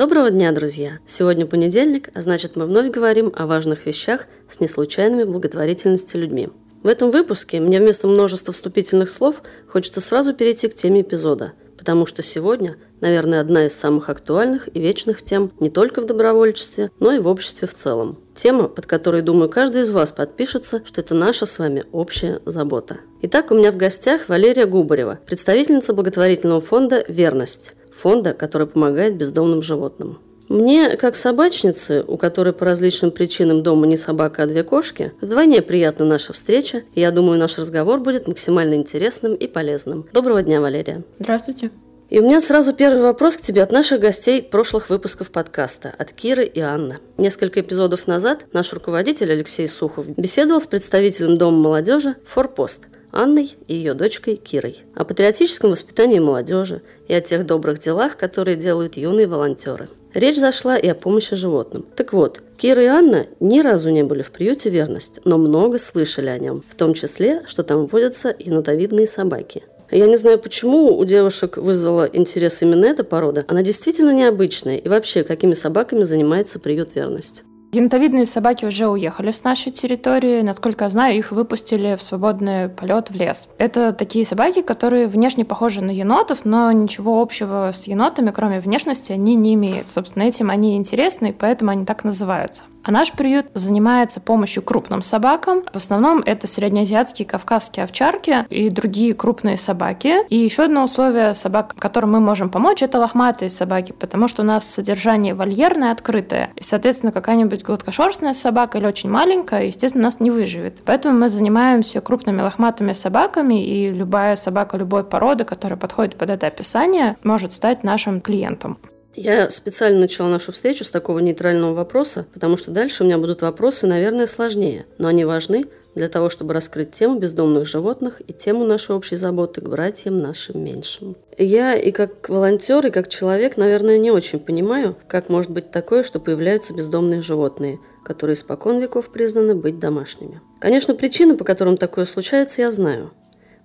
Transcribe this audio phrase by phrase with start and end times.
[0.00, 0.92] Доброго дня, друзья!
[1.06, 6.48] Сегодня понедельник, а значит мы вновь говорим о важных вещах с неслучайными благотворительности людьми.
[6.82, 12.06] В этом выпуске мне вместо множества вступительных слов хочется сразу перейти к теме эпизода, потому
[12.06, 17.12] что сегодня, наверное, одна из самых актуальных и вечных тем не только в добровольчестве, но
[17.12, 18.18] и в обществе в целом.
[18.34, 22.96] Тема, под которой, думаю, каждый из вас подпишется, что это наша с вами общая забота.
[23.20, 29.62] Итак, у меня в гостях Валерия Губарева, представительница благотворительного фонда «Верность», фонда, который помогает бездомным
[29.62, 30.18] животным.
[30.48, 35.62] Мне, как собачнице, у которой по различным причинам дома не собака, а две кошки, вдвойне
[35.62, 40.06] приятна наша встреча, я думаю, наш разговор будет максимально интересным и полезным.
[40.12, 41.04] Доброго дня, Валерия.
[41.20, 41.70] Здравствуйте.
[42.08, 46.10] И у меня сразу первый вопрос к тебе от наших гостей прошлых выпусков подкаста, от
[46.10, 46.98] Киры и Анны.
[47.16, 53.74] Несколько эпизодов назад наш руководитель Алексей Сухов беседовал с представителем Дома молодежи «Форпост», Анной и
[53.74, 59.26] ее дочкой Кирой, о патриотическом воспитании молодежи и о тех добрых делах, которые делают юные
[59.26, 59.88] волонтеры.
[60.14, 61.86] Речь зашла и о помощи животным.
[61.94, 66.28] Так вот, Кира и Анна ни разу не были в приюте «Верность», но много слышали
[66.28, 69.62] о нем, в том числе, что там водятся енотовидные собаки.
[69.90, 73.44] Я не знаю, почему у девушек вызвала интерес именно эта порода.
[73.48, 74.76] Она действительно необычная.
[74.76, 77.44] И вообще, какими собаками занимается приют «Верность»?
[77.72, 80.42] Янтовидные собаки уже уехали с нашей территории.
[80.42, 83.48] Насколько я знаю, их выпустили в свободный полет в лес.
[83.58, 89.12] Это такие собаки, которые внешне похожи на енотов, но ничего общего с енотами, кроме внешности,
[89.12, 89.88] они не имеют.
[89.88, 92.64] Собственно, этим они интересны, и поэтому они так называются.
[92.82, 95.62] А наш приют занимается помощью крупным собакам.
[95.72, 100.26] В основном это среднеазиатские, кавказские овчарки и другие крупные собаки.
[100.28, 104.44] И еще одно условие собак, которым мы можем помочь, это лохматые собаки, потому что у
[104.44, 106.50] нас содержание вольерное, открытое.
[106.56, 110.82] И, соответственно, какая-нибудь гладкошерстная собака или очень маленькая, естественно, нас не выживет.
[110.84, 116.46] Поэтому мы занимаемся крупными лохматыми собаками, и любая собака любой породы, которая подходит под это
[116.46, 118.78] описание, может стать нашим клиентом.
[119.22, 123.42] Я специально начала нашу встречу с такого нейтрального вопроса, потому что дальше у меня будут
[123.42, 128.64] вопросы, наверное, сложнее, но они важны для того, чтобы раскрыть тему бездомных животных и тему
[128.64, 131.18] нашей общей заботы к братьям нашим меньшим.
[131.36, 136.02] Я и как волонтер, и как человек, наверное, не очень понимаю, как может быть такое,
[136.02, 140.40] что появляются бездомные животные, которые испокон веков признаны быть домашними.
[140.60, 143.12] Конечно, причины, по которым такое случается, я знаю,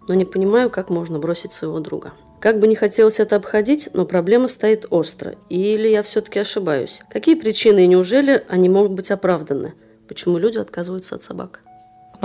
[0.09, 2.11] но не понимаю, как можно бросить своего друга.
[2.45, 5.33] Как бы не хотелось это обходить, но проблема стоит остро.
[5.49, 7.01] Или я все-таки ошибаюсь?
[7.09, 9.73] Какие причины и неужели они могут быть оправданы?
[10.07, 11.61] Почему люди отказываются от собак?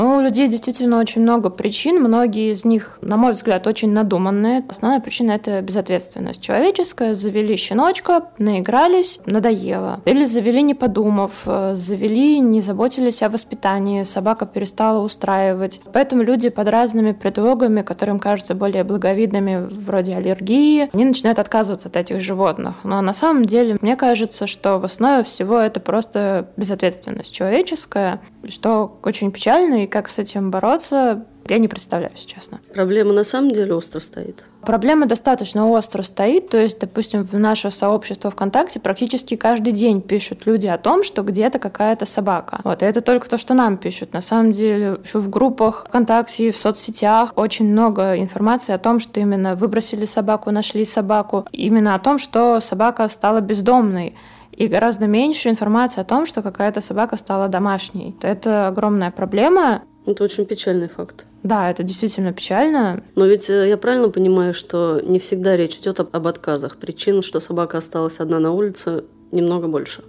[0.00, 2.02] Ну, у людей действительно очень много причин.
[2.02, 4.64] Многие из них, на мой взгляд, очень надуманные.
[4.66, 7.12] Основная причина– это безответственность человеческая.
[7.12, 10.00] Завели щеночка, наигрались, надоело.
[10.06, 15.82] Или завели не подумав, э, завели, не заботились о воспитании, собака перестала устраивать.
[15.92, 21.96] Поэтому люди под разными предлогами, которым кажутся более благовидными, вроде аллергии, они начинают отказываться от
[21.96, 22.76] этих животных.
[22.84, 28.98] Но на самом деле, мне кажется, что в основе всего это просто безответственность человеческая, что
[29.02, 32.60] очень печально и как с этим бороться, я не представляю, если честно.
[32.72, 34.44] Проблема на самом деле остро стоит?
[34.62, 36.48] Проблема достаточно остро стоит.
[36.48, 41.22] То есть, допустим, в наше сообщество ВКонтакте практически каждый день пишут люди о том, что
[41.22, 42.60] где-то какая-то собака.
[42.62, 44.12] Вот, и это только то, что нам пишут.
[44.12, 49.18] На самом деле, еще в группах ВКонтакте, в соцсетях очень много информации о том, что
[49.18, 51.46] именно выбросили собаку, нашли собаку.
[51.52, 54.14] Именно о том, что собака стала бездомной
[54.52, 58.16] и гораздо меньше информации о том, что какая-то собака стала домашней.
[58.22, 59.82] Это огромная проблема.
[60.06, 61.26] Это очень печальный факт.
[61.42, 63.02] Да, это действительно печально.
[63.16, 66.76] Но ведь э, я правильно понимаю, что не всегда речь идет об, об отказах.
[66.78, 70.02] Причин, что собака осталась одна на улице, немного больше.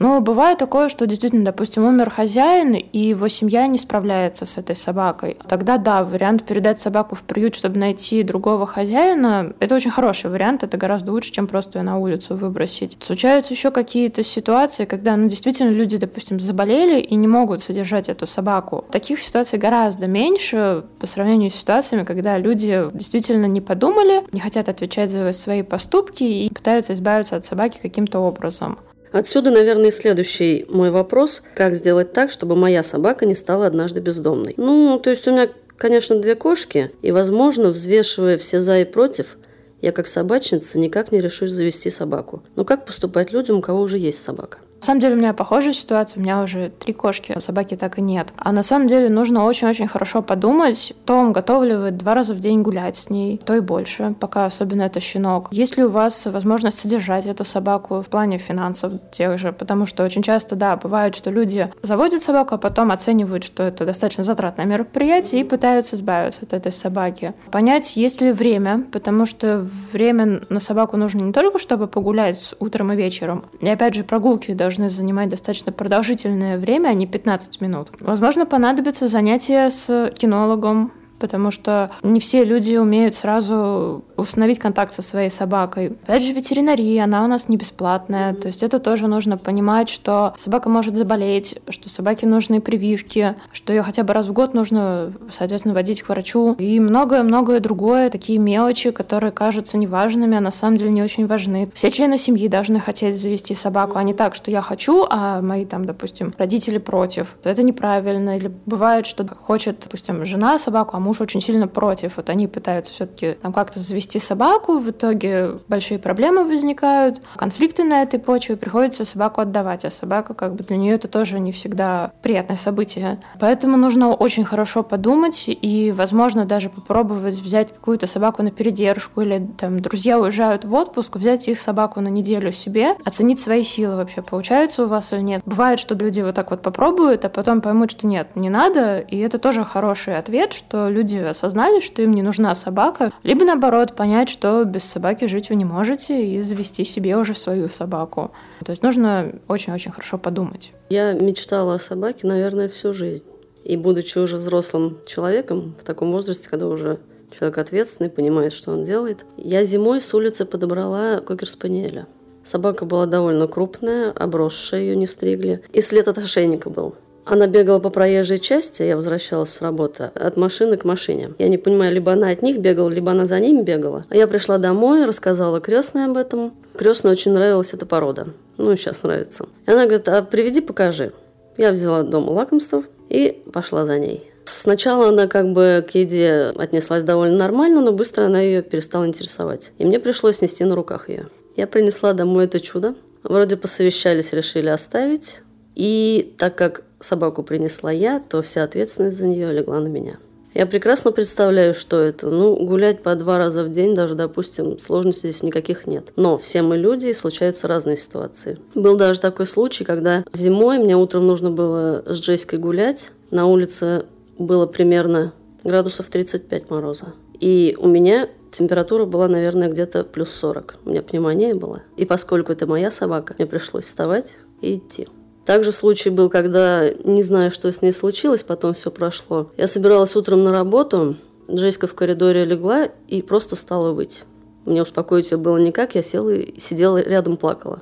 [0.00, 4.74] Ну, бывает такое, что действительно, допустим, умер хозяин, и его семья не справляется с этой
[4.74, 5.36] собакой.
[5.46, 10.62] Тогда да, вариант передать собаку в приют, чтобы найти другого хозяина, это очень хороший вариант,
[10.62, 12.96] это гораздо лучше, чем просто ее на улицу выбросить.
[13.00, 18.26] Случаются еще какие-то ситуации, когда, ну, действительно, люди, допустим, заболели и не могут содержать эту
[18.26, 18.86] собаку.
[18.90, 24.70] Таких ситуаций гораздо меньше по сравнению с ситуациями, когда люди действительно не подумали, не хотят
[24.70, 28.78] отвечать за свои поступки и пытаются избавиться от собаки каким-то образом.
[29.12, 31.42] Отсюда, наверное, следующий мой вопрос.
[31.54, 34.54] Как сделать так, чтобы моя собака не стала однажды бездомной?
[34.56, 39.36] Ну, то есть у меня, конечно, две кошки, и, возможно, взвешивая все за и против,
[39.80, 42.42] я как собачница никак не решусь завести собаку.
[42.54, 44.58] Но как поступать людям, у кого уже есть собака?
[44.80, 47.98] На самом деле у меня похожая ситуация, у меня уже три кошки, а собаки так
[47.98, 48.28] и нет.
[48.36, 52.32] А на самом деле нужно очень-очень хорошо подумать о том, готовы ли вы два раза
[52.32, 55.48] в день гулять с ней, то и больше, пока особенно это щенок.
[55.52, 60.02] Есть ли у вас возможность содержать эту собаку в плане финансов тех же, потому что
[60.02, 64.64] очень часто, да, бывает, что люди заводят собаку, а потом оценивают, что это достаточно затратное
[64.64, 67.34] мероприятие и пытаются избавиться от этой собаки.
[67.50, 69.58] Понять, есть ли время, потому что
[69.92, 74.54] время на собаку нужно не только, чтобы погулять утром и вечером, и опять же прогулки
[74.70, 77.88] должны занимать достаточно продолжительное время, а не 15 минут.
[77.98, 85.02] Возможно, понадобится занятие с кинологом, потому что не все люди умеют сразу установить контакт со
[85.02, 85.98] своей собакой.
[86.04, 90.34] Опять же, ветеринария, она у нас не бесплатная, то есть это тоже нужно понимать, что
[90.38, 95.12] собака может заболеть, что собаке нужны прививки, что ее хотя бы раз в год нужно,
[95.36, 100.76] соответственно, водить к врачу и многое-многое другое, такие мелочи, которые кажутся неважными, а на самом
[100.76, 101.70] деле не очень важны.
[101.74, 105.64] Все члены семьи должны хотеть завести собаку, а не так, что я хочу, а мои
[105.64, 107.36] там, допустим, родители против.
[107.44, 108.36] Это неправильно.
[108.36, 112.18] Или бывает, что хочет, допустим, жена собаку, а муж муж очень сильно против.
[112.18, 118.02] Вот они пытаются все-таки там как-то завести собаку, в итоге большие проблемы возникают, конфликты на
[118.02, 122.12] этой почве, приходится собаку отдавать, а собака как бы для нее это тоже не всегда
[122.22, 123.18] приятное событие.
[123.40, 129.48] Поэтому нужно очень хорошо подумать и, возможно, даже попробовать взять какую-то собаку на передержку или
[129.58, 134.22] там друзья уезжают в отпуск, взять их собаку на неделю себе, оценить свои силы вообще,
[134.22, 135.42] получается у вас или нет.
[135.44, 139.18] Бывает, что люди вот так вот попробуют, а потом поймут, что нет, не надо, и
[139.18, 143.96] это тоже хороший ответ, что люди люди осознали, что им не нужна собака, либо наоборот
[143.96, 148.30] понять, что без собаки жить вы не можете и завести себе уже свою собаку.
[148.64, 150.72] То есть нужно очень-очень хорошо подумать.
[150.90, 153.24] Я мечтала о собаке, наверное, всю жизнь.
[153.64, 156.98] И будучи уже взрослым человеком в таком возрасте, когда уже
[157.36, 162.06] человек ответственный, понимает, что он делает, я зимой с улицы подобрала кокер-спаниеля.
[162.42, 165.62] Собака была довольно крупная, обросшая, ее не стригли.
[165.72, 166.94] И след от ошейника был.
[167.24, 171.30] Она бегала по проезжей части, я возвращалась с работы, от машины к машине.
[171.38, 174.04] Я не понимаю, либо она от них бегала, либо она за ними бегала.
[174.08, 176.52] А я пришла домой, рассказала крестной об этом.
[176.76, 178.28] Крестной очень нравилась эта порода.
[178.56, 179.46] Ну, сейчас нравится.
[179.66, 181.12] И она говорит, а приведи, покажи.
[181.56, 182.74] Я взяла дома лакомств
[183.08, 184.30] и пошла за ней.
[184.44, 189.72] Сначала она как бы к еде отнеслась довольно нормально, но быстро она ее перестала интересовать.
[189.78, 191.28] И мне пришлось нести на руках ее.
[191.56, 192.94] Я принесла домой это чудо.
[193.22, 195.42] Вроде посовещались, решили оставить.
[195.74, 200.18] И так как собаку принесла я, то вся ответственность за нее легла на меня.
[200.52, 202.28] Я прекрасно представляю, что это.
[202.28, 206.12] Ну, гулять по два раза в день, даже, допустим, сложностей здесь никаких нет.
[206.16, 208.58] Но все мы люди, и случаются разные ситуации.
[208.74, 213.12] Был даже такой случай, когда зимой мне утром нужно было с Джессикой гулять.
[213.30, 214.06] На улице
[214.38, 215.32] было примерно
[215.62, 217.12] градусов 35 мороза.
[217.38, 220.78] И у меня температура была, наверное, где-то плюс 40.
[220.84, 221.82] У меня пневмония была.
[221.96, 225.06] И поскольку это моя собака, мне пришлось вставать и идти.
[225.44, 229.50] Также случай был, когда не знаю, что с ней случилось, потом все прошло.
[229.56, 231.16] Я собиралась утром на работу,
[231.50, 234.24] Джессика в коридоре легла и просто стала выть.
[234.66, 237.80] Мне успокоить ее было никак, я села и сидела рядом, плакала.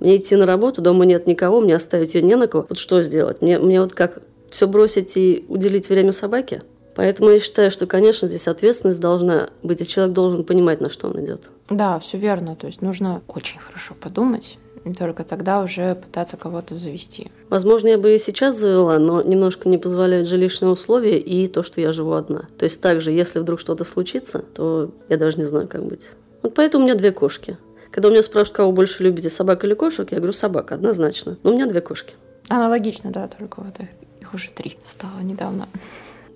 [0.00, 2.66] Мне идти на работу, дома нет никого, мне оставить ее не на кого.
[2.68, 3.40] Вот что сделать?
[3.40, 4.20] Мне, мне вот как
[4.50, 6.62] все бросить и уделить время собаке?
[6.94, 11.08] Поэтому я считаю, что, конечно, здесь ответственность должна быть, и человек должен понимать, на что
[11.08, 11.50] он идет.
[11.70, 12.56] Да, все верно.
[12.56, 17.30] То есть нужно очень хорошо подумать, и только тогда уже пытаться кого-то завести.
[17.48, 21.80] Возможно, я бы и сейчас завела, но немножко не позволяют жилищные условия и то, что
[21.80, 22.48] я живу одна.
[22.58, 26.10] То есть также, если вдруг что-то случится, то я даже не знаю, как быть.
[26.42, 27.56] Вот поэтому у меня две кошки.
[27.90, 31.36] Когда у меня спрашивают, кого больше любите, собак или кошек, я говорю, собака, однозначно.
[31.42, 32.14] Но у меня две кошки.
[32.48, 33.74] Аналогично, да, только вот
[34.20, 35.68] их уже три стало недавно.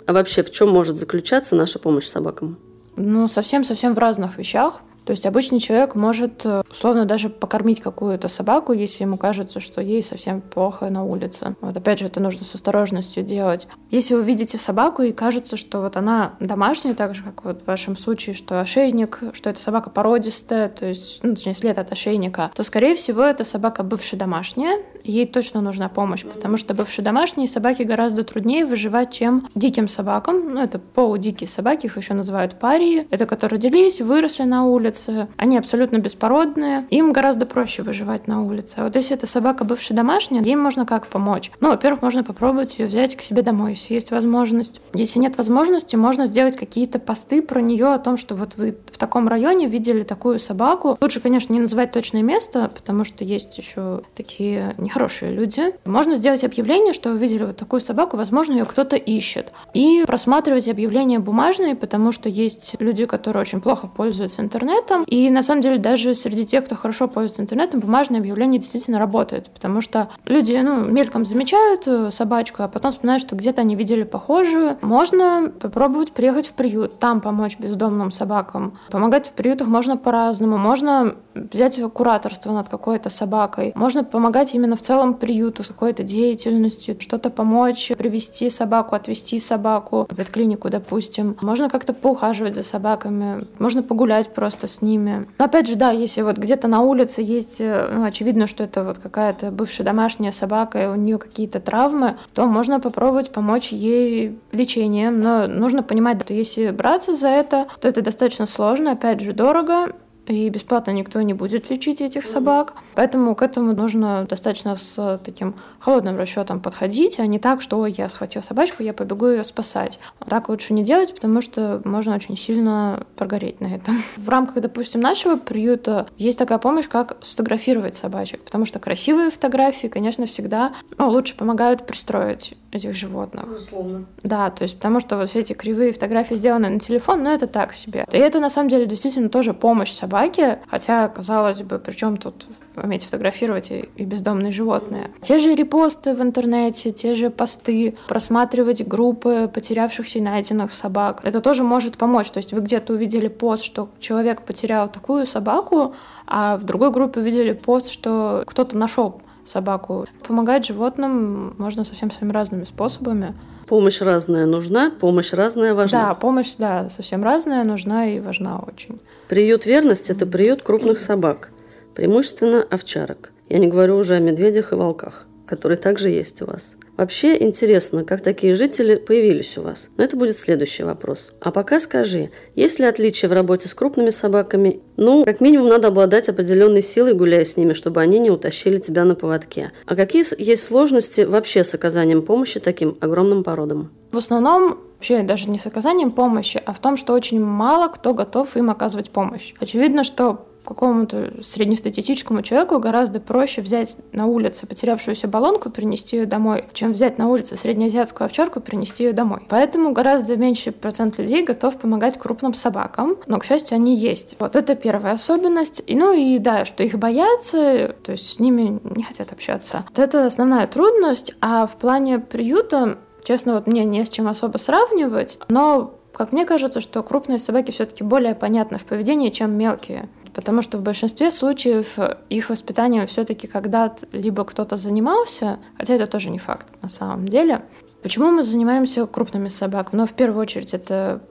[0.07, 2.59] А вообще, в чем может заключаться наша помощь собакам?
[2.97, 4.81] Ну, совсем-совсем в разных вещах.
[5.07, 9.81] То есть обычный человек может э, условно даже покормить какую-то собаку, если ему кажется, что
[9.81, 11.55] ей совсем плохо на улице.
[11.61, 13.69] Вот опять же, это нужно с осторожностью делать.
[13.93, 17.67] Если вы видите собаку и кажется, что вот она домашняя, так же, как вот в
[17.69, 22.51] вашем случае, что ошейник, что эта собака породистая, то есть, ну, точнее, след от ошейника,
[22.57, 27.47] то, скорее всего, эта собака бывшая домашняя, ей точно нужна помощь, потому что бывшие домашние
[27.47, 30.55] собаки гораздо труднее выживать, чем диким собакам.
[30.55, 33.07] Ну, это полудикие собаки, их еще называют парии.
[33.11, 38.43] Это которые родились, выросли на улице, улице, они абсолютно беспородные, им гораздо проще выживать на
[38.43, 38.75] улице.
[38.76, 41.50] А вот если эта собака бывшая домашняя, ей можно как помочь?
[41.61, 44.81] Ну, во-первых, можно попробовать ее взять к себе домой, если есть возможность.
[44.95, 48.99] Если нет возможности, можно сделать какие-то посты про нее о том, что вот вы в
[48.99, 50.97] таком районе видели такую собаку.
[51.00, 55.75] Лучше, конечно, не называть точное место, потому что есть еще такие хорошие люди.
[55.85, 59.53] Можно сделать объявление, что вы видели вот такую собаку, возможно, ее кто-то ищет.
[59.75, 64.86] И просматривать объявления бумажные, потому что есть люди, которые очень плохо пользуются интернетом.
[65.07, 69.50] И на самом деле даже среди тех, кто хорошо пользуется интернетом, бумажные объявления действительно работают,
[69.50, 74.02] потому что люди ну, мельком замечают э, собачку, а потом вспоминают, что где-то они видели
[74.05, 74.78] похожую.
[74.83, 78.78] Можно попробовать приехать в приют, там помочь бездомным собакам.
[78.90, 80.59] Помогать в приютах можно по-разному.
[80.59, 81.16] Можно
[81.52, 83.73] взять кураторство над какой-то собакой.
[83.75, 90.07] Можно помогать именно в целом приюту с какой-то деятельностью, что-то помочь, привести собаку, отвести собаку
[90.11, 91.37] в ветклинику, допустим.
[91.40, 95.26] Можно как-то поухаживать за собаками, можно погулять просто с ними.
[95.38, 98.85] Но опять же, да, если вот где-то на улице есть, э, ну, очевидно, что это
[98.85, 104.38] вот какая-то бывшая домашняя собака, и у нее какие-то травмы, то можно попробовать помочь ей
[104.52, 105.21] лечением.
[105.21, 109.93] Но нужно понимать, что если браться за это, то это достаточно сложно, опять же, дорого,
[110.26, 112.75] и бесплатно никто не будет лечить этих собак.
[112.95, 118.09] Поэтому к этому нужно достаточно с таким холодным расчетом подходить, а не так, что я
[118.09, 119.99] схватил собачку, я побегу ее спасать.
[120.28, 123.97] Так лучше не делать, потому что можно очень сильно прогореть на этом.
[124.16, 129.87] В рамках, допустим, нашего приюта есть такая помощь, как сфотографировать собачек, потому что красивые фотографии,
[129.87, 133.45] конечно, всегда ну, лучше помогают пристроить этих животных.
[133.49, 134.04] Безусловно.
[134.23, 137.47] Да, то есть потому что вот все эти кривые фотографии сделаны на телефон, но это
[137.47, 138.06] так себе.
[138.12, 142.47] И это на самом деле действительно тоже помощь собаке, хотя, казалось бы, при чем тут
[142.76, 145.11] уметь фотографировать и, и бездомные животные.
[145.21, 151.21] Те же репосты в интернете, те же посты, просматривать группы потерявшихся и найденных собак.
[151.23, 152.30] Это тоже может помочь.
[152.30, 155.95] То есть вы где-то увидели пост, что человек потерял такую собаку,
[156.26, 160.07] а в другой группе увидели пост, что кто-то нашел собаку.
[160.26, 163.35] Помогать животным можно совсем своими разными способами.
[163.67, 166.09] Помощь разная нужна, помощь разная важна.
[166.09, 169.00] Да, помощь, да, совсем разная нужна и важна очень.
[169.29, 171.50] Приют верность– это приют крупных собак,
[171.95, 173.33] преимущественно овчарок.
[173.49, 176.76] Я не говорю уже о медведях и волках, которые также есть у вас.
[176.97, 179.91] Вообще интересно, как такие жители появились у вас.
[179.99, 181.33] Но это будет следующий вопрос.
[181.41, 184.81] А пока скажи, есть ли отличия в работе с крупными собаками?
[184.97, 189.05] Ну, как минимум, надо обладать определенной силой, гуляя с ними, чтобы они не утащили тебя
[189.05, 189.73] на поводке.
[189.85, 193.91] А какие есть сложности вообще с оказанием помощи таким огромным породам?
[194.12, 198.15] В основном вообще даже не с оказанием помощи, а в том, что очень мало кто
[198.15, 199.53] готов им оказывать помощь.
[199.61, 206.27] Очевидно, что какому-то среднестатистическому человеку гораздо проще взять на улице потерявшуюся баллонку и принести ее
[206.27, 209.41] домой, чем взять на улице среднеазиатскую овчарку и принести ее домой.
[209.49, 214.37] Поэтому гораздо меньше процент людей готов помогать крупным собакам, но, к счастью, они есть.
[214.39, 215.83] Вот это первая особенность.
[215.87, 219.85] И, ну и да, что их боятся, то есть с ними не хотят общаться.
[219.89, 221.35] Вот это основная трудность.
[221.41, 226.47] А в плане приюта Честно, вот мне не с чем особо сравнивать, но как мне
[226.47, 231.31] кажется, что крупные собаки все-таки более понятны в поведении, чем мелкие потому что в большинстве
[231.31, 231.97] случаев
[232.28, 237.62] их воспитанием все-таки когда-то либо кто-то занимался, хотя это тоже не факт на самом деле.
[238.02, 240.00] Почему мы занимаемся крупными собаками?
[240.00, 241.23] Ну, в первую очередь, это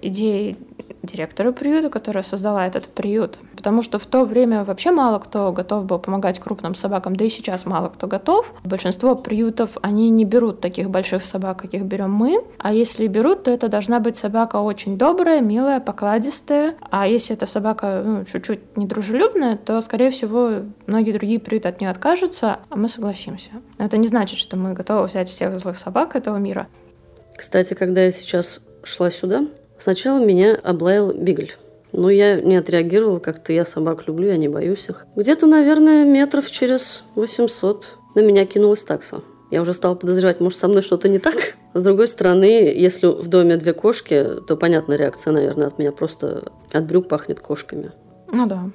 [0.00, 0.56] идеей
[1.02, 3.38] директора приюта, которая создала этот приют.
[3.56, 7.28] Потому что в то время вообще мало кто готов был помогать крупным собакам, да и
[7.28, 8.54] сейчас мало кто готов.
[8.64, 12.44] Большинство приютов, они не берут таких больших собак, каких берем мы.
[12.58, 16.76] А если берут, то это должна быть собака очень добрая, милая, покладистая.
[16.90, 21.90] А если эта собака ну, чуть-чуть недружелюбная, то, скорее всего, многие другие приюты от нее
[21.90, 23.50] откажутся, а мы согласимся.
[23.78, 26.68] Но это не значит, что мы готовы взять всех злых собак этого мира.
[27.36, 29.42] Кстати, когда я сейчас шла сюда,
[29.82, 31.50] Сначала меня облаял Бигль.
[31.90, 35.08] Но я не отреагировала, как-то я собак люблю, я не боюсь их.
[35.16, 39.22] Где-то, наверное, метров через 800 на меня кинулась такса.
[39.50, 41.56] Я уже стала подозревать, может, со мной что-то не так.
[41.74, 46.44] С другой стороны, если в доме две кошки, то понятная реакция, наверное, от меня просто
[46.72, 47.90] от брюк пахнет кошками.
[48.30, 48.70] Ну да.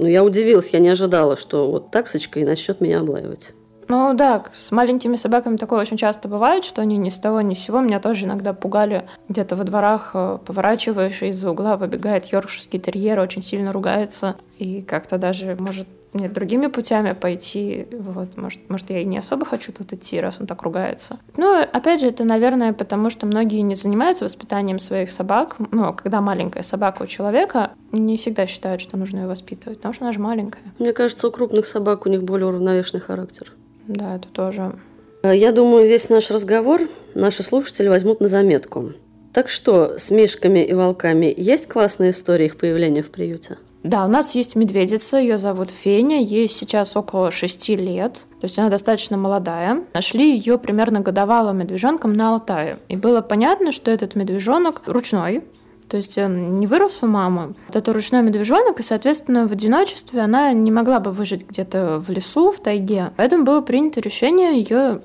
[0.00, 3.54] Но я удивилась, я не ожидала, что вот таксочка и начнет меня облаивать.
[3.88, 7.54] Ну да, с маленькими собаками такое очень часто бывает, что они ни с того ни
[7.54, 7.80] с сего.
[7.80, 9.08] Меня тоже иногда пугали.
[9.28, 14.36] Где-то во дворах э, поворачиваешь, из-за угла выбегает йоркширский терьер, очень сильно ругается.
[14.58, 17.86] И как-то даже может мне другими путями пойти.
[17.92, 21.18] Вот, может, может, я и не особо хочу тут идти, раз он так ругается.
[21.36, 25.56] Ну, опять же, это, наверное, потому что многие не занимаются воспитанием своих собак.
[25.70, 30.04] Ну, когда маленькая собака у человека, не всегда считают, что нужно ее воспитывать, потому что
[30.04, 30.62] она же маленькая.
[30.78, 33.52] Мне кажется, у крупных собак у них более уравновешенный характер.
[33.88, 34.74] Да, это тоже.
[35.22, 36.82] А, я думаю, весь наш разговор
[37.14, 38.92] наши слушатели возьмут на заметку.
[39.32, 43.58] Так что, с мишками и волками есть классная история их появления в приюте?
[43.82, 48.58] Да, у нас есть медведица, ее зовут Феня, ей сейчас около шести лет, то есть
[48.58, 49.84] она достаточно молодая.
[49.94, 52.80] Нашли ее примерно годовалым медвежонком на Алтае.
[52.88, 55.44] И было понятно, что этот медвежонок ручной,
[55.88, 57.54] То есть он не вырос у мамы.
[57.72, 62.50] Это ручной медвежонок, и, соответственно, в одиночестве она не могла бы выжить где-то в лесу,
[62.50, 63.12] в тайге.
[63.16, 65.00] Поэтому было принято решение ее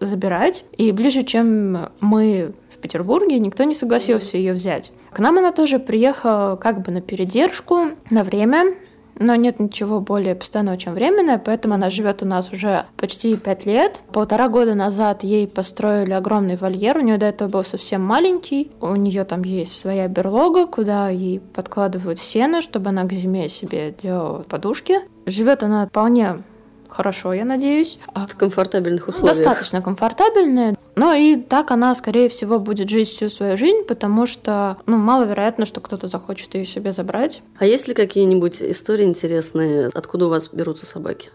[0.00, 0.64] забирать.
[0.76, 4.92] И ближе, чем мы в Петербурге, никто не согласился ее взять.
[5.10, 8.74] К нам она тоже приехала как бы на передержку, на время,
[9.18, 13.66] но нет ничего более постоянного, чем временное, поэтому она живет у нас уже почти пять
[13.66, 14.00] лет.
[14.12, 18.94] Полтора года назад ей построили огромный вольер, у нее до этого был совсем маленький, у
[18.94, 24.42] нее там есть своя берлога, куда ей подкладывают сено, чтобы она к зиме себе делала
[24.42, 25.00] подушки.
[25.26, 26.42] Живет она вполне
[26.88, 27.98] хорошо, я надеюсь.
[28.14, 29.36] А в комфортабельных условиях.
[29.36, 30.76] Достаточно комфортабельная.
[30.96, 35.66] Но и так она, скорее всего, будет жить всю свою жизнь, потому что, ну, маловероятно,
[35.66, 37.42] что кто-то захочет ее себе забрать.
[37.58, 41.30] А есть ли какие-нибудь истории интересные, откуда у вас берутся собаки?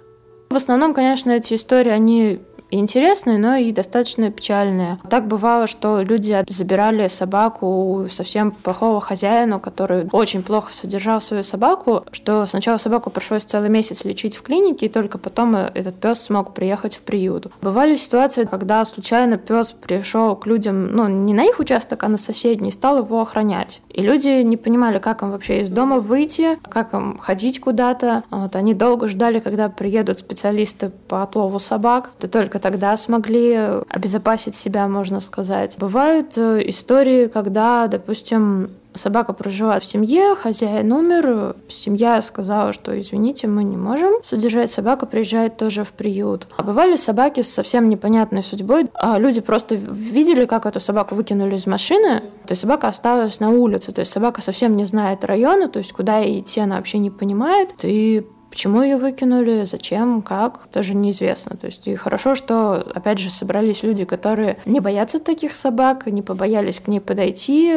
[0.49, 2.41] В основном, конечно, эти истории, они
[2.71, 4.99] и интересные, но и достаточно печальные.
[5.09, 11.43] Так бывало, что люди забирали собаку у совсем плохого хозяина, который очень плохо содержал свою
[11.43, 16.21] собаку, что сначала собаку пришлось целый месяц лечить в клинике, и только потом этот пес
[16.21, 17.47] смог приехать в приют.
[17.61, 22.17] Бывали ситуации, когда случайно пес пришел к людям, ну, не на их участок, а на
[22.17, 23.81] соседний, и стал его охранять.
[23.89, 28.23] И люди не понимали, как им вообще из дома выйти, как им ходить куда-то.
[28.29, 32.11] Вот, они долго ждали, когда приедут специалисты по отлову собак.
[32.17, 33.53] Это только тогда смогли
[33.89, 35.75] обезопасить себя, можно сказать.
[35.77, 43.47] Бывают э, истории, когда, допустим, Собака прожила в семье, хозяин умер, семья сказала, что извините,
[43.47, 44.21] мы не можем.
[44.23, 46.47] Содержать собака приезжает тоже в приют.
[46.57, 48.87] А бывали собаки с совсем непонятной судьбой.
[48.93, 53.49] А люди просто видели, как эту собаку выкинули из машины, то есть собака осталась на
[53.51, 56.97] улице, то есть собака совсем не знает района, то есть куда ей идти она вообще
[56.97, 57.69] не понимает.
[57.83, 61.55] И Почему ее выкинули, зачем, как, тоже неизвестно.
[61.55, 66.21] То есть и хорошо, что, опять же, собрались люди, которые не боятся таких собак, не
[66.21, 67.73] побоялись к ней подойти,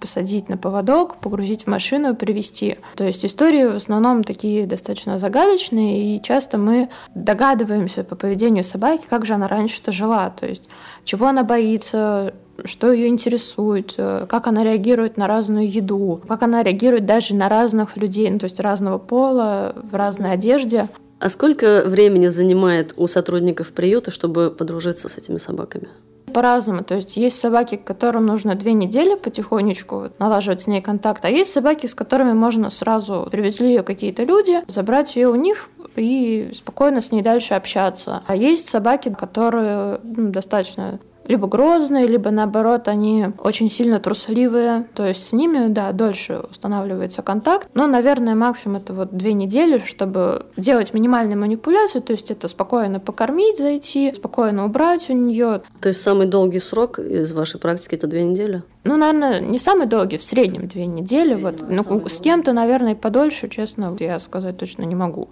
[0.00, 2.78] посадить на поводок, погрузить в машину, привезти.
[2.96, 9.04] То есть истории в основном такие достаточно загадочные, и часто мы догадываемся по поведению собаки,
[9.08, 10.68] как же она раньше-то жила, то есть
[11.04, 17.06] чего она боится, что ее интересует, как она реагирует на разную еду, как она реагирует
[17.06, 20.88] даже на разных людей, ну, то есть разного пола, в разной одежде.
[21.18, 25.88] А сколько времени занимает у сотрудников приюта, чтобы подружиться с этими собаками?
[26.30, 26.82] По-разному.
[26.84, 31.52] То есть есть собаки, которым нужно две недели потихонечку налаживать с ней контакт, а есть
[31.52, 37.00] собаки, с которыми можно сразу привезли ее какие-то люди, забрать ее у них и спокойно
[37.00, 38.22] с ней дальше общаться.
[38.26, 44.86] А есть собаки, которые ну, достаточно либо грозные, либо наоборот они очень сильно трусливые.
[44.94, 47.68] То есть с ними, да, дольше устанавливается контакт.
[47.74, 52.02] Но, наверное, максимум это вот две недели, чтобы делать минимальную манипуляцию.
[52.02, 55.62] То есть это спокойно покормить, зайти, спокойно убрать у нее.
[55.80, 58.62] То есть самый долгий срок из вашей практики это две недели?
[58.84, 61.34] Ну, наверное, не самый долгий, в среднем две недели.
[61.34, 61.62] Вот.
[61.68, 65.28] Ну, с кем-то, наверное, подольше, честно, я сказать точно не могу.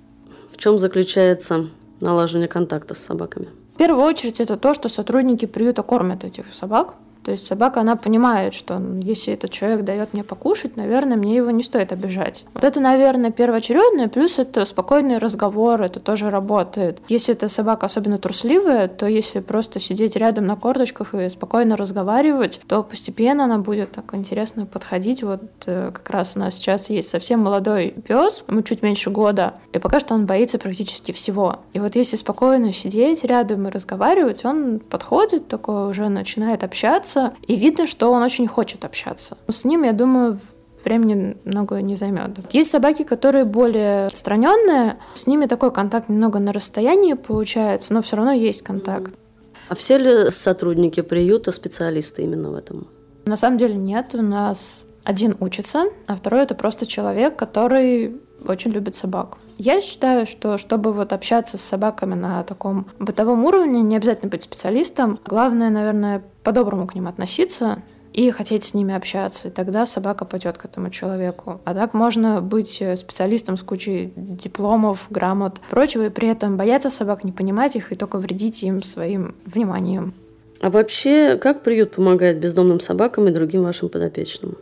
[0.52, 1.66] В чем заключается
[2.00, 3.48] налаживание контакта с собаками?
[3.78, 6.96] В первую очередь это то, что сотрудники приюта кормят этих собак.
[7.24, 11.50] То есть собака, она понимает, что если этот человек дает мне покушать, наверное, мне его
[11.50, 12.44] не стоит обижать.
[12.54, 17.00] Вот это, наверное, первоочередное, плюс это спокойный разговор, это тоже работает.
[17.08, 22.60] Если эта собака особенно трусливая, то если просто сидеть рядом на корточках и спокойно разговаривать,
[22.66, 25.22] то постепенно она будет так интересно подходить.
[25.22, 29.54] Вот э, как раз у нас сейчас есть совсем молодой пес, ему чуть меньше года,
[29.72, 31.60] и пока что он боится практически всего.
[31.72, 37.34] И вот если спокойно сидеть рядом и разговаривать, он подходит, такой уже начинает общаться, общаться,
[37.46, 39.36] и видно, что он очень хочет общаться.
[39.48, 40.38] С ним, я думаю,
[40.84, 42.30] времени много не займет.
[42.52, 48.16] Есть собаки, которые более отстраненные, с ними такой контакт немного на расстоянии получается, но все
[48.16, 49.12] равно есть контакт.
[49.68, 52.86] А все ли сотрудники приюта специалисты именно в этом?
[53.26, 54.14] На самом деле нет.
[54.14, 59.38] У нас один учится, а второй это просто человек, который очень любит собак.
[59.56, 64.42] Я считаю, что чтобы вот общаться с собаками на таком бытовом уровне, не обязательно быть
[64.42, 65.18] специалистом.
[65.24, 69.48] Главное, наверное, по-доброму к ним относиться и хотеть с ними общаться.
[69.48, 71.60] И тогда собака пойдет к этому человеку.
[71.64, 77.24] А так можно быть специалистом с кучей дипломов, грамот, прочего, и при этом бояться собак,
[77.24, 80.14] не понимать их и только вредить им своим вниманием.
[80.60, 84.56] А вообще, как приют помогает бездомным собакам и другим вашим подопечным?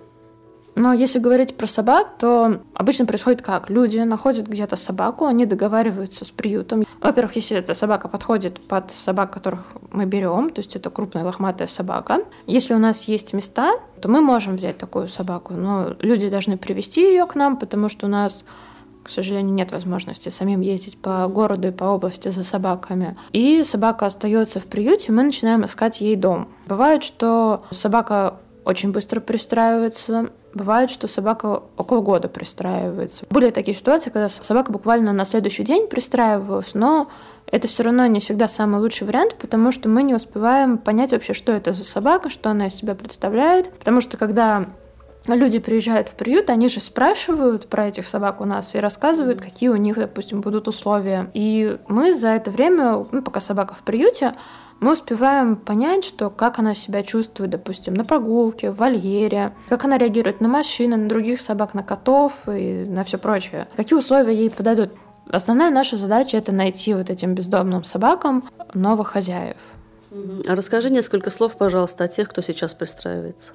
[0.76, 3.70] Но если говорить про собак, то обычно происходит как?
[3.70, 6.84] Люди находят где-то собаку, они договариваются с приютом.
[7.00, 11.66] Во-первых, если эта собака подходит под собак, которых мы берем, то есть это крупная лохматая
[11.66, 12.20] собака.
[12.46, 17.00] Если у нас есть места, то мы можем взять такую собаку, но люди должны привести
[17.00, 18.44] ее к нам, потому что у нас
[19.02, 23.16] к сожалению, нет возможности самим ездить по городу и по области за собаками.
[23.30, 26.48] И собака остается в приюте, мы начинаем искать ей дом.
[26.66, 30.30] Бывает, что собака очень быстро пристраивается.
[30.52, 33.24] Бывает, что собака около года пристраивается.
[33.30, 37.08] Были такие ситуации, когда собака буквально на следующий день пристраивалась, но
[37.46, 41.32] это все равно не всегда самый лучший вариант, потому что мы не успеваем понять вообще,
[41.32, 43.72] что это за собака, что она из себя представляет.
[43.72, 44.66] Потому что когда
[45.34, 49.68] люди приезжают в приют, они же спрашивают про этих собак у нас и рассказывают, какие
[49.68, 51.30] у них, допустим, будут условия.
[51.34, 54.34] И мы за это время, ну, пока собака в приюте,
[54.78, 59.96] мы успеваем понять, что как она себя чувствует, допустим, на прогулке, в вольере, как она
[59.96, 63.68] реагирует на машины, на других собак, на котов и на все прочее.
[63.74, 64.92] Какие условия ей подадут.
[65.28, 69.56] Основная наша задача это найти вот этим бездомным собакам новых хозяев.
[70.46, 73.54] А расскажи несколько слов, пожалуйста, о тех, кто сейчас пристраивается.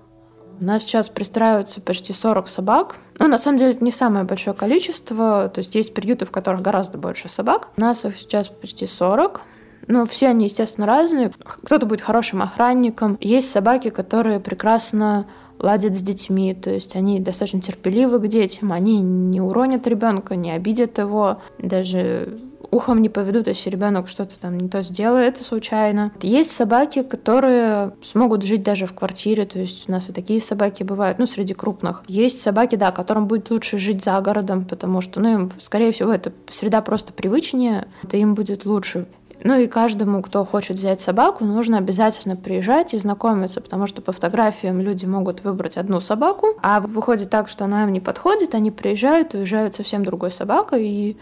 [0.62, 2.98] У нас сейчас пристраиваются почти 40 собак.
[3.18, 5.50] Ну, на самом деле, это не самое большое количество.
[5.50, 7.70] То есть есть приюты, в которых гораздо больше собак.
[7.78, 9.42] У нас их сейчас почти 40.
[9.88, 11.32] Ну, все они, естественно, разные.
[11.44, 13.18] Кто-то будет хорошим охранником.
[13.20, 15.26] Есть собаки, которые прекрасно
[15.58, 20.52] ладят с детьми, то есть они достаточно терпеливы к детям, они не уронят ребенка, не
[20.52, 22.40] обидят его, даже
[22.72, 26.12] ухом не поведут, если ребенок что-то там не то сделает случайно.
[26.22, 30.84] Есть собаки, которые смогут жить даже в квартире, то есть у нас и такие собаки
[30.84, 32.04] бывают, ну, среди крупных.
[32.08, 36.12] Есть собаки, да, которым будет лучше жить за городом, потому что, ну, им, скорее всего,
[36.12, 39.06] эта среда просто привычнее, это им будет лучше.
[39.44, 44.12] Ну и каждому, кто хочет взять собаку, нужно обязательно приезжать и знакомиться, потому что по
[44.12, 48.70] фотографиям люди могут выбрать одну собаку, а выходит так, что она им не подходит, они
[48.70, 51.18] приезжают, уезжают совсем другой собакой, и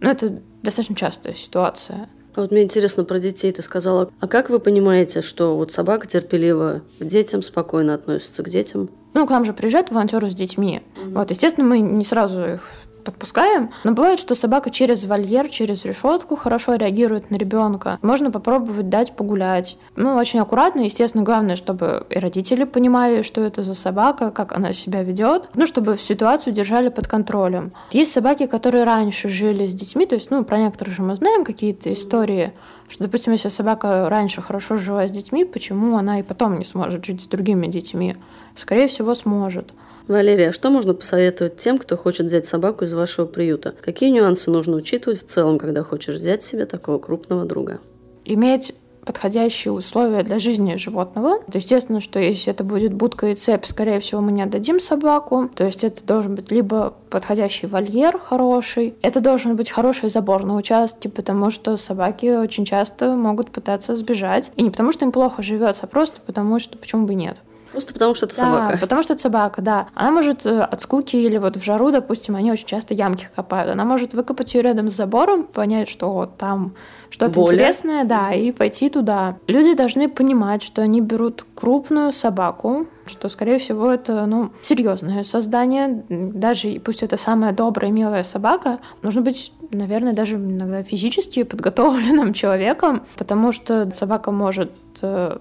[0.00, 2.08] ну, это достаточно частая ситуация.
[2.34, 3.50] А вот мне интересно про детей.
[3.50, 8.50] Ты сказала, а как вы понимаете, что вот собака терпеливо к детям, спокойно относится к
[8.50, 8.90] детям?
[9.14, 10.82] Ну, к нам же приезжают волонтеры с детьми.
[10.82, 11.14] Mm-hmm.
[11.14, 12.70] Вот, естественно, мы не сразу их
[13.06, 13.70] подпускаем.
[13.84, 17.98] Но бывает, что собака через вольер, через решетку хорошо реагирует на ребенка.
[18.02, 19.78] Можно попробовать дать погулять.
[19.94, 24.72] Ну, очень аккуратно, естественно, главное, чтобы и родители понимали, что это за собака, как она
[24.72, 25.48] себя ведет.
[25.54, 27.72] Ну, чтобы ситуацию держали под контролем.
[27.92, 31.44] Есть собаки, которые раньше жили с детьми, то есть, ну, про некоторых же мы знаем
[31.44, 32.52] какие-то истории,
[32.88, 37.04] что, допустим, если собака раньше хорошо жила с детьми, почему она и потом не сможет
[37.04, 38.16] жить с другими детьми?
[38.56, 39.72] Скорее всего, сможет.
[40.08, 43.74] Валерия, что можно посоветовать тем, кто хочет взять собаку из вашего приюта?
[43.82, 47.80] Какие нюансы нужно учитывать в целом, когда хочешь взять себе такого крупного друга?
[48.24, 48.72] Иметь
[49.06, 51.38] подходящие условия для жизни животного.
[51.50, 55.48] То естественно, что если это будет будка и цепь, скорее всего, мы не отдадим собаку.
[55.54, 60.56] То есть это должен быть либо подходящий вольер хороший, это должен быть хороший забор на
[60.56, 64.50] участке, потому что собаки очень часто могут пытаться сбежать.
[64.56, 67.38] И не потому, что им плохо живется, а просто потому, что почему бы нет.
[67.76, 68.78] Просто потому что это да, собака.
[68.80, 69.88] потому что это собака, да.
[69.94, 73.70] Она может э, от скуки или вот в жару, допустим, они очень часто ямки копают.
[73.70, 76.72] Она может выкопать ее рядом с забором, понять, что вот там
[77.10, 79.36] что-то интересное, да, и пойти туда.
[79.46, 86.02] Люди должны понимать, что они берут крупную собаку, что, скорее всего, это, ну, серьезное создание.
[86.08, 93.02] Даже пусть это самая добрая, милая собака, нужно быть наверное, даже иногда физически подготовленным человеком,
[93.16, 95.38] потому что собака может э,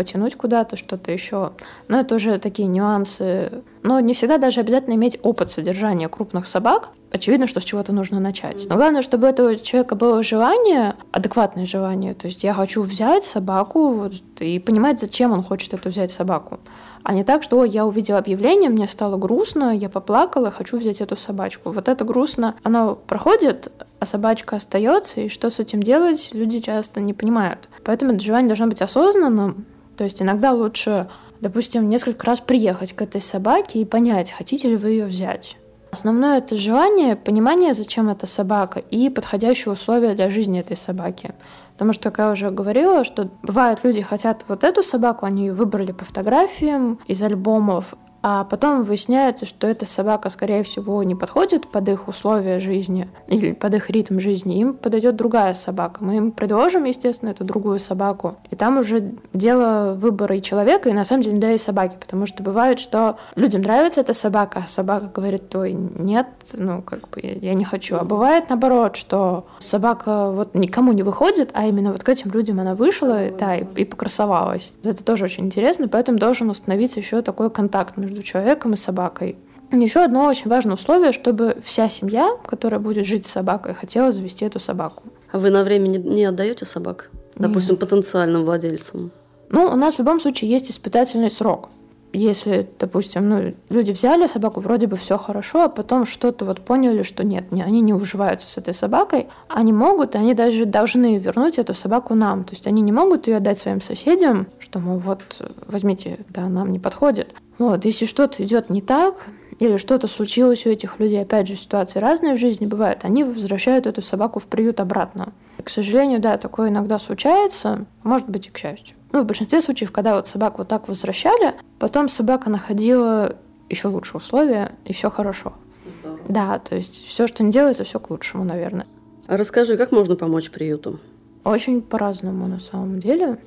[0.00, 1.52] потянуть куда-то, что-то еще.
[1.88, 3.62] Но это уже такие нюансы.
[3.82, 6.88] Но не всегда даже обязательно иметь опыт содержания крупных собак.
[7.12, 8.66] Очевидно, что с чего-то нужно начать.
[8.66, 12.14] Но главное, чтобы у этого человека было желание, адекватное желание.
[12.14, 16.60] То есть я хочу взять собаку вот, и понимать, зачем он хочет эту взять собаку.
[17.02, 21.16] А не так, что я увидела объявление, мне стало грустно, я поплакала, хочу взять эту
[21.16, 21.72] собачку.
[21.72, 27.00] Вот это грустно, оно проходит, а собачка остается, и что с этим делать, люди часто
[27.00, 27.68] не понимают.
[27.84, 29.66] Поэтому это желание должно быть осознанным,
[30.00, 31.10] то есть иногда лучше,
[31.42, 35.58] допустим, несколько раз приехать к этой собаке и понять, хотите ли вы ее взять.
[35.90, 41.34] Основное это желание, понимание, зачем эта собака, и подходящие условия для жизни этой собаки.
[41.74, 45.52] Потому что, как я уже говорила, что бывает, люди хотят вот эту собаку, они ее
[45.52, 51.68] выбрали по фотографиям из альбомов, а потом выясняется, что эта собака, скорее всего, не подходит
[51.68, 54.60] под их условия жизни или под их ритм жизни.
[54.60, 56.04] Им подойдет другая собака.
[56.04, 58.36] Мы им предложим, естественно, эту другую собаку.
[58.50, 61.96] И там уже дело выбора и человека, и на самом деле, да, и собаки.
[61.98, 67.08] Потому что бывает, что людям нравится эта собака, а собака говорит, ой, нет, ну, как
[67.08, 67.96] бы я не хочу.
[67.96, 72.60] А бывает наоборот, что собака вот никому не выходит, а именно вот к этим людям
[72.60, 74.72] она вышла, да, и, и покрасовалась.
[74.82, 79.36] Это тоже очень интересно, поэтому должен установиться еще такой контакт между человеком и собакой.
[79.72, 84.44] Еще одно очень важное условие, чтобы вся семья, которая будет жить с собакой, хотела завести
[84.44, 85.04] эту собаку.
[85.30, 87.10] А вы на время не, не отдаете собак?
[87.36, 87.80] Допустим, Нет.
[87.80, 89.12] потенциальным владельцам?
[89.48, 91.68] Ну, у нас в любом случае есть испытательный срок.
[92.12, 97.02] Если, допустим, ну, люди взяли собаку, вроде бы все хорошо, а потом что-то вот поняли,
[97.02, 101.58] что нет, не, они не уживаются с этой собакой, они могут, они даже должны вернуть
[101.58, 102.44] эту собаку нам.
[102.44, 105.22] То есть они не могут ее отдать своим соседям, что, мол, вот,
[105.66, 107.34] возьмите, да, нам не подходит.
[107.58, 109.26] Вот, если что-то идет не так,
[109.58, 113.86] или что-то случилось у этих людей, опять же, ситуации разные в жизни бывают, они возвращают
[113.86, 115.32] эту собаку в приют обратно.
[115.58, 118.96] И, к сожалению, да, такое иногда случается, может быть и к счастью.
[119.12, 123.36] Ну, в большинстве случаев, когда вот собаку вот так возвращали, потом собака находила
[123.68, 125.54] еще лучшие условия, и все хорошо.
[126.00, 126.20] Здорово.
[126.28, 128.86] Да, то есть все, что не делается, все к лучшему, наверное.
[129.26, 130.98] А расскажи, как можно помочь приюту?
[131.42, 133.38] Очень по-разному на самом деле.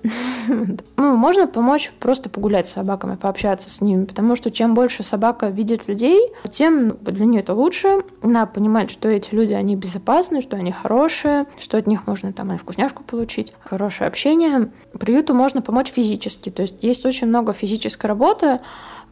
[0.98, 5.48] ну, можно помочь просто погулять с собаками, пообщаться с ними, потому что чем больше собака
[5.48, 8.04] видит людей, тем для нее это лучше.
[8.24, 12.52] Она понимает, что эти люди, они безопасны, что они хорошие, что от них можно там
[12.52, 14.72] и вкусняшку получить, хорошее общение.
[15.00, 18.56] Приюту можно помочь физически, то есть есть очень много физической работы,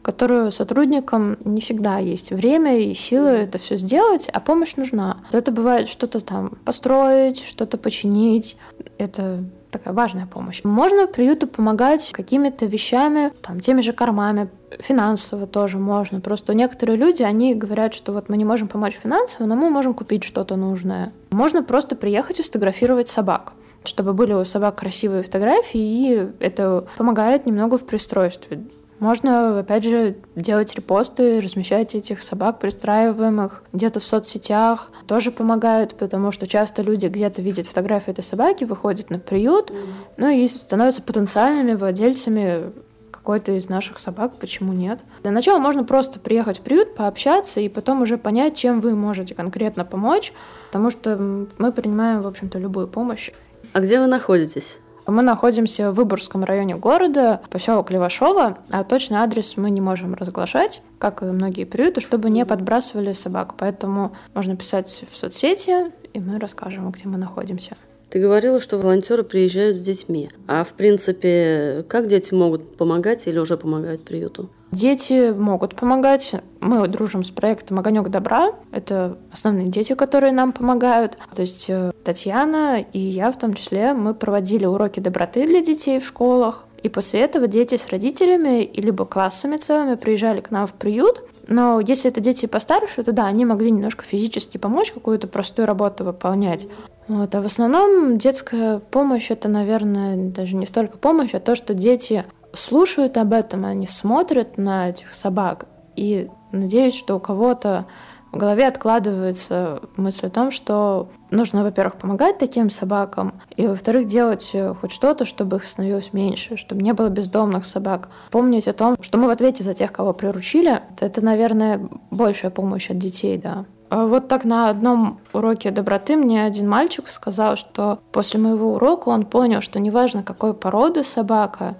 [0.02, 5.18] которую сотрудникам не всегда есть время и силы это все сделать, а помощь нужна.
[5.30, 8.56] Это бывает что-то там построить, что-то починить.
[8.98, 10.62] Это такая важная помощь.
[10.64, 16.20] Можно приюту помогать какими-то вещами, там, теми же кормами, финансово тоже можно.
[16.20, 19.94] Просто некоторые люди, они говорят, что вот мы не можем помочь финансово, но мы можем
[19.94, 21.12] купить что-то нужное.
[21.30, 27.46] Можно просто приехать и сфотографировать собак чтобы были у собак красивые фотографии, и это помогает
[27.46, 28.60] немного в пристройстве.
[29.02, 34.92] Можно, опять же, делать репосты, размещать этих собак, пристраиваемых где-то в соцсетях.
[35.08, 39.72] Тоже помогают, потому что часто люди где-то видят фотографию этой собаки, выходят на приют,
[40.18, 42.70] ну и становятся потенциальными владельцами
[43.10, 45.00] какой-то из наших собак, почему нет.
[45.22, 49.34] Для начала можно просто приехать в приют, пообщаться и потом уже понять, чем вы можете
[49.34, 50.32] конкретно помочь,
[50.68, 51.16] потому что
[51.58, 53.32] мы принимаем, в общем-то, любую помощь.
[53.72, 54.78] А где вы находитесь?
[55.12, 60.80] Мы находимся в Выборгском районе города, поселок Левашова, а точный адрес мы не можем разглашать,
[60.98, 63.56] как и многие приюты, чтобы не подбрасывали собак.
[63.58, 67.76] Поэтому можно писать в соцсети, и мы расскажем, где мы находимся.
[68.12, 70.28] Ты говорила, что волонтеры приезжают с детьми.
[70.46, 74.50] А в принципе, как дети могут помогать или уже помогают приюту?
[74.70, 76.32] Дети могут помогать.
[76.60, 78.52] Мы дружим с проектом «Огонек добра».
[78.70, 81.16] Это основные дети, которые нам помогают.
[81.34, 85.98] То есть э, Татьяна и я в том числе, мы проводили уроки доброты для детей
[85.98, 86.64] в школах.
[86.82, 91.22] И после этого дети с родителями и либо классами целыми приезжали к нам в приют.
[91.46, 96.04] Но если это дети постарше, то да, они могли немножко физически помочь, какую-то простую работу
[96.04, 96.66] выполнять.
[97.08, 97.34] Вот.
[97.34, 102.24] А в основном детская помощь это, наверное, даже не столько помощь, а то, что дети
[102.54, 105.66] слушают об этом, они смотрят на этих собак.
[105.96, 107.86] И надеюсь, что у кого-то
[108.32, 114.50] в голове откладывается мысль о том, что нужно, во-первых, помогать таким собакам, и, во-вторых, делать
[114.54, 118.08] э, хоть что-то, чтобы их становилось меньше, чтобы не было бездомных собак.
[118.30, 122.90] Помнить о том, что мы в ответе за тех, кого приручили, это, наверное, большая помощь
[122.90, 123.66] от детей, да.
[123.90, 129.10] А вот так на одном уроке доброты мне один мальчик сказал, что после моего урока
[129.10, 131.76] он понял, что неважно, какой породы собака,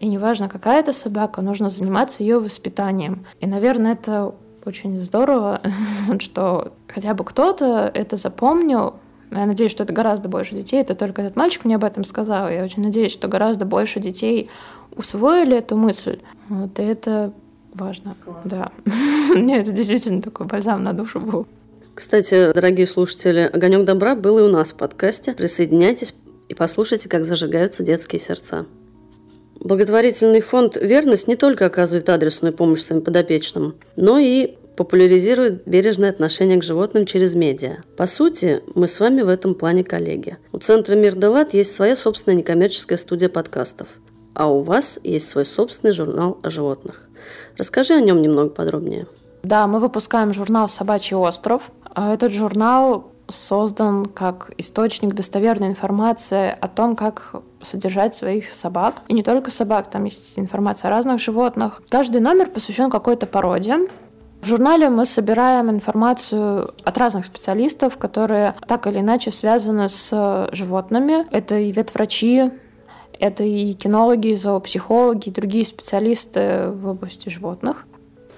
[0.00, 3.24] и неважно, какая это собака, нужно заниматься ее воспитанием.
[3.38, 4.34] И, наверное, это
[4.66, 5.60] очень здорово,
[6.20, 8.94] что хотя бы кто-то это запомнил.
[9.30, 10.80] Я надеюсь, что это гораздо больше детей.
[10.80, 12.50] Это только этот мальчик мне об этом сказал.
[12.50, 14.50] Я очень надеюсь, что гораздо больше детей
[14.94, 16.20] усвоили эту мысль.
[16.48, 17.32] Вот, и это
[17.74, 18.14] важно.
[18.24, 18.42] Класс.
[18.44, 18.70] Да.
[19.34, 21.46] Мне это действительно такой бальзам на душу был.
[21.94, 25.32] Кстати, дорогие слушатели, «Огонек добра» был и у нас в подкасте.
[25.32, 26.14] Присоединяйтесь
[26.48, 28.66] и послушайте, как зажигаются детские сердца.
[29.62, 36.58] Благотворительный фонд «Верность» не только оказывает адресную помощь своим подопечным, но и популяризирует бережное отношение
[36.58, 37.76] к животным через медиа.
[37.96, 40.36] По сути, мы с вами в этом плане коллеги.
[40.50, 43.86] У Центра «Мир Делат» есть своя собственная некоммерческая студия подкастов,
[44.34, 47.08] а у вас есть свой собственный журнал о животных.
[47.56, 49.06] Расскажи о нем немного подробнее.
[49.44, 51.70] Да, мы выпускаем журнал «Собачий остров».
[51.84, 59.02] А этот журнал создан как источник достоверной информации о том, как содержать своих собак.
[59.08, 61.82] И не только собак, там есть информация о разных животных.
[61.88, 63.78] Каждый номер посвящен какой-то породе.
[64.40, 71.24] В журнале мы собираем информацию от разных специалистов, которые так или иначе связаны с животными.
[71.30, 72.50] Это и ветврачи,
[73.20, 77.86] это и кинологи, и зоопсихологи, и другие специалисты в области животных.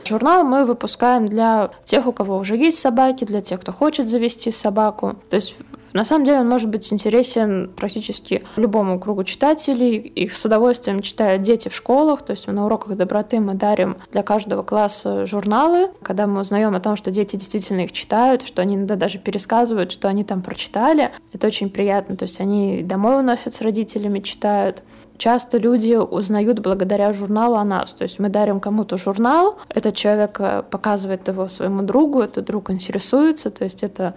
[0.06, 4.50] Журнал мы выпускаем для тех, у кого уже есть собаки, для тех, кто хочет завести
[4.50, 5.16] собаку.
[5.30, 5.56] То есть
[5.94, 9.96] на самом деле он может быть интересен практически любому кругу читателей.
[9.98, 12.22] Их с удовольствием читают дети в школах.
[12.22, 15.90] То есть на уроках доброты мы дарим для каждого класса журналы.
[16.02, 19.92] Когда мы узнаем о том, что дети действительно их читают, что они иногда даже пересказывают,
[19.92, 22.16] что они там прочитали, это очень приятно.
[22.16, 24.82] То есть они домой уносят с родителями, читают.
[25.24, 27.92] Часто люди узнают благодаря журналу о нас.
[27.92, 32.70] То есть мы дарим кому-то журнал, этот человек э, показывает его своему другу, этот друг
[32.70, 34.14] интересуется, то есть это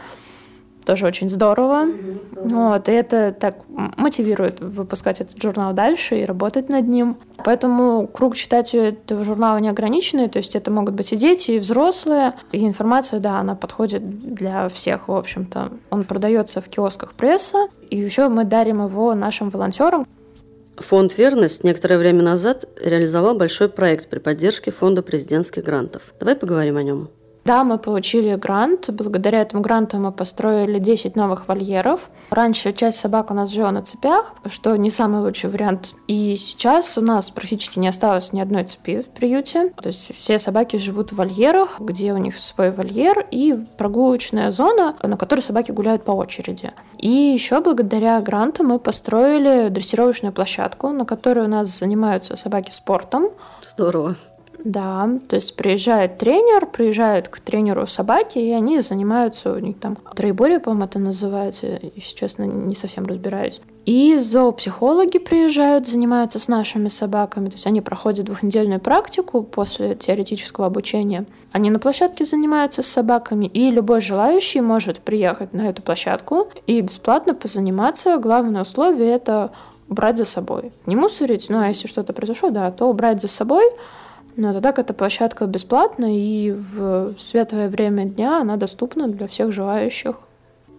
[0.85, 1.85] тоже очень здорово.
[1.85, 2.71] Mm-hmm.
[2.71, 3.55] Вот, и это так
[3.97, 7.15] мотивирует выпускать этот журнал дальше и работать над ним.
[7.37, 11.59] Поэтому круг читателей этого журнала не ограниченный, то есть это могут быть и дети, и
[11.59, 12.33] взрослые.
[12.51, 15.71] И информация, да, она подходит для всех, в общем-то.
[15.89, 20.05] Он продается в киосках пресса, и еще мы дарим его нашим волонтерам.
[20.77, 26.13] Фонд «Верность» некоторое время назад реализовал большой проект при поддержке Фонда президентских грантов.
[26.19, 27.09] Давай поговорим о нем.
[27.47, 28.89] Да, мы получили грант.
[28.89, 32.09] Благодаря этому гранту мы построили 10 новых вольеров.
[32.29, 35.91] Раньше часть собак у нас жила на цепях, что не самый лучший вариант.
[36.09, 39.69] И сейчас у нас практически не осталось ни одной цепи в приюте.
[39.81, 44.97] То есть все собаки живут в вольерах, где у них свой вольер и прогулочная зона,
[45.01, 46.73] на которой собаки гуляют по очереди.
[46.97, 53.29] И еще благодаря гранту мы построили дрессировочную площадку, на которой у нас занимаются собаки спортом.
[53.61, 54.17] Здорово.
[54.63, 59.97] Да, то есть приезжает тренер, приезжает к тренеру собаки, и они занимаются, у них там
[60.15, 63.61] троеборье, по-моему, это называется, если честно, не совсем разбираюсь.
[63.85, 70.65] И зоопсихологи приезжают, занимаются с нашими собаками, то есть они проходят двухнедельную практику после теоретического
[70.65, 71.25] обучения.
[71.51, 76.81] Они на площадке занимаются с собаками, и любой желающий может приехать на эту площадку и
[76.81, 78.17] бесплатно позаниматься.
[78.17, 79.51] Главное условие— это
[79.87, 80.73] убрать за собой.
[80.85, 83.63] Не мусорить, ну а если что-то произошло, да, то убрать за собой—
[84.37, 89.51] но это так, эта площадка бесплатна, и в светлое время дня она доступна для всех
[89.51, 90.15] желающих.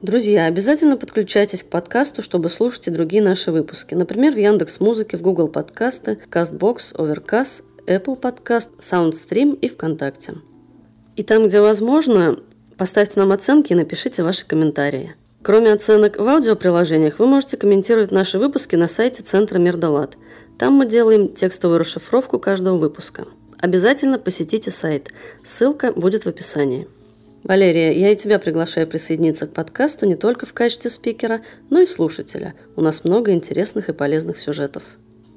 [0.01, 3.94] Друзья, обязательно подключайтесь к подкасту, чтобы слушать и другие наши выпуски.
[3.94, 10.35] Например, в Яндекс Музыке, в Google Подкасты, Castbox, Overcast, Apple Podcast, SoundStream и ВКонтакте.
[11.16, 12.37] И там, где возможно,
[12.77, 15.16] поставьте нам оценки и напишите ваши комментарии.
[15.42, 20.16] Кроме оценок в аудиоприложениях, вы можете комментировать наши выпуски на сайте Центра Мирдалат.
[20.61, 23.25] Там мы делаем текстовую расшифровку каждого выпуска–
[23.61, 25.12] Обязательно посетите сайт.
[25.42, 26.87] Ссылка будет в описании.
[27.42, 31.40] Валерия, я и тебя приглашаю присоединиться к подкасту не только в качестве спикера,
[31.71, 32.55] но и слушателя.
[32.77, 34.83] У нас много интересных и полезных сюжетов.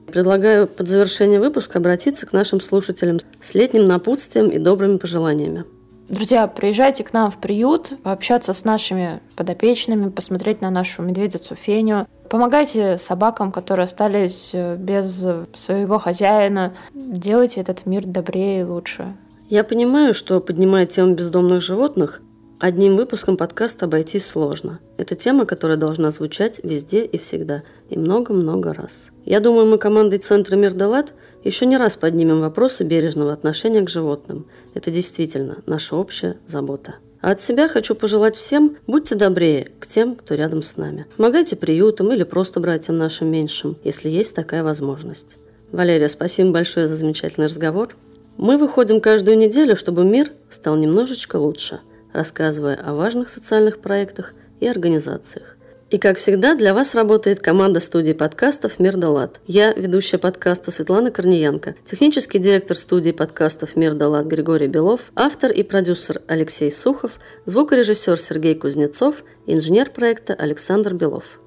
[0.07, 5.63] Предлагаю под завершение выпуска обратиться к нашим слушателям с летним напутствием и добрыми пожеланиями.
[6.09, 12.05] Друзья, приезжайте к нам в приют, пообщаться с нашими подопечными, посмотреть на нашу медведицу Феню.
[12.31, 16.73] Помогайте собакам, которые остались э, без своего хозяина.
[16.93, 19.17] Делайте этот мир добрее и лучше.
[19.49, 22.21] Я понимаю, что поднимая тему бездомных животных,
[22.57, 24.79] одним выпуском подкаста обойтись сложно.
[24.95, 29.11] Это тема, которая должна звучать везде и всегда, и много-много раз.
[29.25, 31.11] Я думаю, мы командой Центра Мир Далат
[31.43, 34.45] еще не раз поднимем вопросы бережного отношения к животным.
[34.73, 36.95] Это действительно наша общая забота.
[37.21, 41.05] А от себя хочу пожелать всем, будьте добрее к тем, кто рядом с нами.
[41.17, 45.37] Помогайте приютам или просто братьям нашим меньшим, если есть такая возможность.
[45.71, 47.95] Валерия, спасибо большое за замечательный разговор.
[48.37, 51.81] Мы выходим каждую неделю, чтобы мир стал немножечко лучше,
[52.11, 55.57] рассказывая о важных социальных проектах и организациях.
[55.91, 59.41] И, как всегда, для вас работает команда студии подкастов «Мир да лад».
[59.45, 65.51] Я, ведущая подкаста Светлана Корниенко, технический директор студии подкастов «Мир да лад» Григорий Белов, автор
[65.51, 71.41] и продюсер Алексей Сухов, звукорежиссер Сергей Кузнецов, инженер проекта Александр Белов.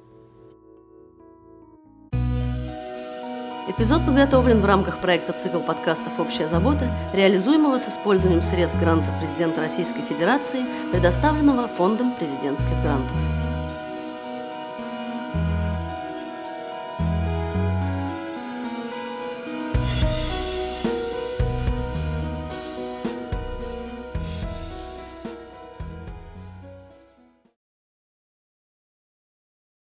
[3.66, 9.62] Эпизод подготовлен в рамках проекта «Цикл подкастов «Общая забота», реализуемого с использованием средств гранта президента
[9.62, 13.16] Российской Федерации, предоставленного Фондом президентских грантов.